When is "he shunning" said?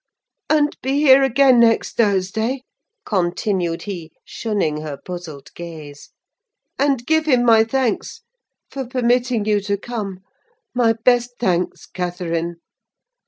3.83-4.77